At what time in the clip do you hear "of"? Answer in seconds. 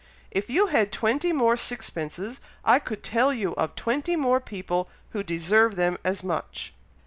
3.55-3.75